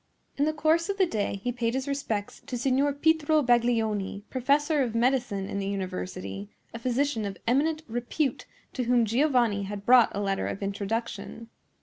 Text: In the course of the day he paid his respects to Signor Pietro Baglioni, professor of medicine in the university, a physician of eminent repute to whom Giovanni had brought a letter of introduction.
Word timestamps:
In 0.35 0.45
the 0.45 0.51
course 0.51 0.89
of 0.89 0.97
the 0.97 1.05
day 1.05 1.39
he 1.43 1.51
paid 1.51 1.75
his 1.75 1.87
respects 1.87 2.41
to 2.47 2.57
Signor 2.57 2.91
Pietro 2.91 3.43
Baglioni, 3.43 4.23
professor 4.31 4.81
of 4.81 4.95
medicine 4.95 5.47
in 5.47 5.59
the 5.59 5.67
university, 5.67 6.49
a 6.73 6.79
physician 6.79 7.23
of 7.23 7.37
eminent 7.45 7.83
repute 7.87 8.47
to 8.73 8.85
whom 8.85 9.05
Giovanni 9.05 9.61
had 9.61 9.85
brought 9.85 10.09
a 10.15 10.19
letter 10.19 10.47
of 10.47 10.63
introduction. 10.63 11.49